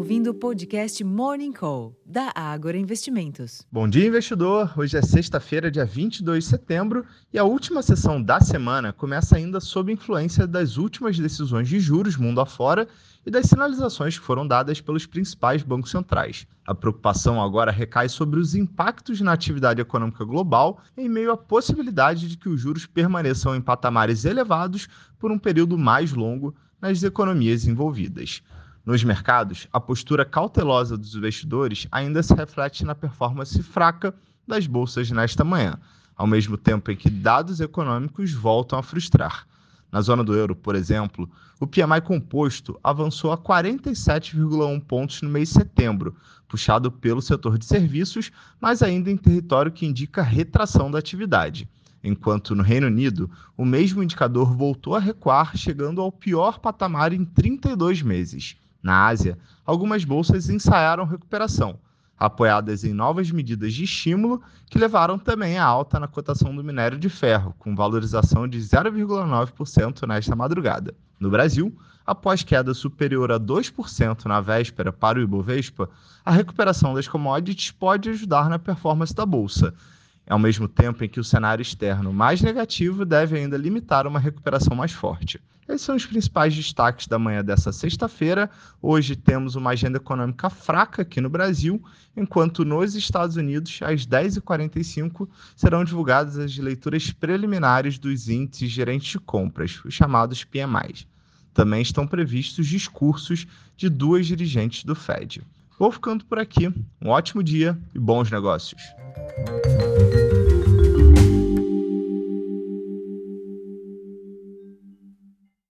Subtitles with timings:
[0.00, 3.66] ouvindo o podcast Morning Call, da Ágora Investimentos.
[3.70, 4.72] Bom dia, investidor!
[4.74, 9.60] Hoje é sexta-feira, dia 22 de setembro, e a última sessão da semana começa ainda
[9.60, 12.88] sob influência das últimas decisões de juros mundo afora
[13.26, 16.46] e das sinalizações que foram dadas pelos principais bancos centrais.
[16.64, 22.26] A preocupação agora recai sobre os impactos na atividade econômica global em meio à possibilidade
[22.26, 24.88] de que os juros permaneçam em patamares elevados
[25.18, 28.42] por um período mais longo nas economias envolvidas.
[28.90, 34.12] Nos mercados, a postura cautelosa dos investidores ainda se reflete na performance fraca
[34.44, 35.78] das bolsas nesta manhã,
[36.16, 39.46] ao mesmo tempo em que dados econômicos voltam a frustrar.
[39.92, 41.30] Na zona do euro, por exemplo,
[41.60, 46.16] o PMI composto avançou a 47,1 pontos no mês de setembro,
[46.48, 51.68] puxado pelo setor de serviços, mas ainda em território que indica retração da atividade.
[52.02, 57.24] Enquanto no Reino Unido, o mesmo indicador voltou a recuar, chegando ao pior patamar em
[57.24, 58.56] 32 meses.
[58.82, 61.78] Na Ásia, algumas bolsas ensaiaram recuperação,
[62.18, 66.98] apoiadas em novas medidas de estímulo que levaram também à alta na cotação do minério
[66.98, 70.94] de ferro, com valorização de 0,9% nesta madrugada.
[71.18, 71.74] No Brasil,
[72.06, 75.88] após queda superior a 2% na véspera para o Ibovespa,
[76.24, 79.74] a recuperação das commodities pode ajudar na performance da bolsa,
[80.28, 84.76] ao mesmo tempo em que o cenário externo mais negativo deve ainda limitar uma recuperação
[84.76, 85.40] mais forte.
[85.70, 88.50] Esses são os principais destaques da manhã dessa sexta-feira.
[88.82, 91.80] Hoje temos uma agenda econômica fraca aqui no Brasil,
[92.16, 99.20] enquanto nos Estados Unidos, às 10h45, serão divulgadas as leituras preliminares dos índices gerentes de
[99.20, 101.06] compras, os chamados PMIs.
[101.54, 105.40] Também estão previstos discursos de duas dirigentes do Fed.
[105.78, 106.66] Vou ficando por aqui.
[107.00, 108.82] Um ótimo dia e bons negócios.